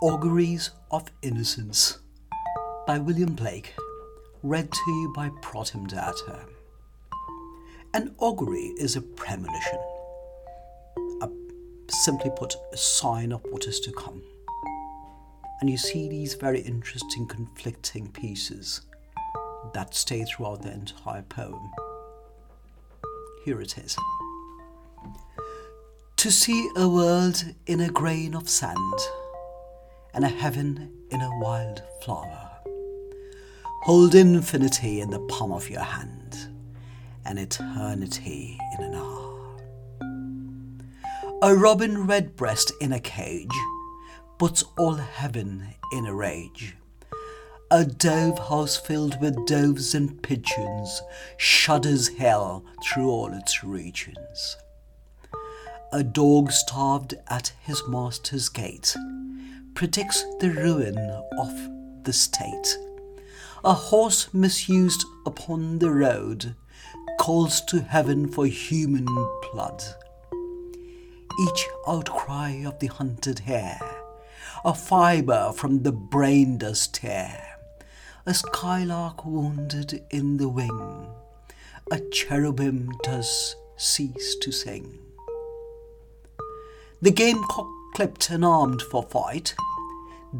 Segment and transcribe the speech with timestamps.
[0.00, 1.98] Auguries of Innocence
[2.86, 3.74] by William Blake,
[4.44, 6.46] read to you by Protem Data.
[7.94, 9.80] An augury is a premonition,
[11.20, 11.28] a,
[11.90, 14.22] simply put, a sign of what is to come.
[15.60, 18.82] And you see these very interesting conflicting pieces
[19.74, 21.72] that stay throughout the entire poem.
[23.44, 23.96] Here it is.
[26.18, 28.94] To see a world in a grain of sand
[30.18, 32.50] and a heaven in a wild flower.
[33.82, 36.48] Hold infinity in the palm of your hand
[37.24, 39.56] and eternity in an hour.
[41.42, 43.54] A robin redbreast in a cage
[44.38, 46.74] puts all heaven in a rage.
[47.70, 51.00] A dove house filled with doves and pigeons
[51.36, 54.56] shudders hell through all its regions.
[55.90, 58.94] A dog starved at his master's gate
[59.74, 60.98] predicts the ruin
[61.38, 62.76] of the state.
[63.64, 66.54] A horse misused upon the road
[67.18, 69.06] calls to heaven for human
[69.50, 69.82] blood.
[71.40, 73.80] Each outcry of the hunted hare,
[74.66, 77.42] a fibre from the brain does tear.
[78.26, 81.06] A skylark wounded in the wing,
[81.90, 84.98] a cherubim does cease to sing.
[87.00, 89.54] The gamecock clipped and armed for fight,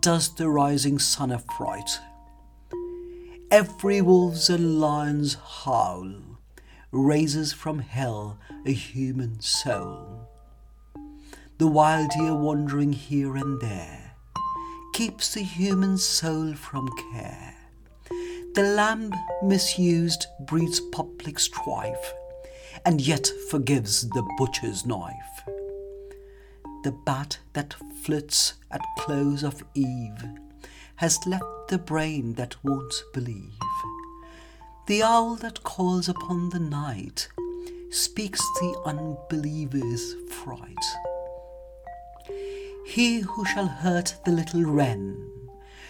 [0.00, 1.98] does the rising sun affright.
[3.50, 6.14] Every wolf's and lion's howl
[6.92, 10.28] raises from hell a human soul.
[11.58, 14.12] The wild deer wandering here and there
[14.92, 17.56] keeps the human soul from care.
[18.54, 22.14] The lamb misused breeds public strife
[22.84, 25.53] and yet forgives the butcher's knife
[26.84, 30.22] the bat that flits at close of eve
[30.96, 33.58] has left the brain that won't believe.
[34.86, 37.28] The owl that calls upon the night
[37.90, 40.84] speaks the unbeliever's fright.
[42.86, 45.30] He who shall hurt the little wren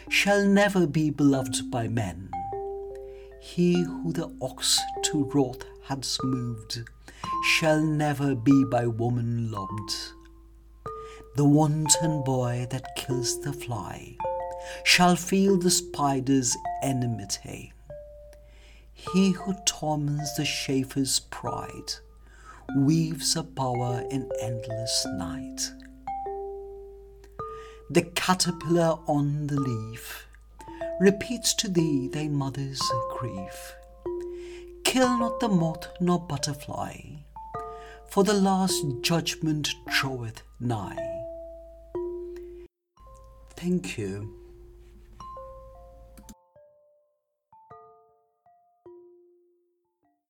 [0.09, 2.31] shall never be beloved by men.
[3.41, 6.89] He who the ox to wrath has moved
[7.45, 9.93] shall never be by woman loved.
[11.37, 14.17] The wanton boy that kills the fly
[14.85, 17.73] shall feel the spider's enmity.
[18.93, 21.95] He who torments the chaffer's pride
[22.77, 25.73] weaves a bower in endless night.
[27.91, 30.29] The caterpillar on the leaf
[31.01, 32.81] repeats to thee thy mother's
[33.19, 33.75] grief.
[34.85, 36.95] Kill not the moth nor butterfly,
[38.09, 41.14] for the last judgment draweth nigh.
[43.57, 44.44] Thank you.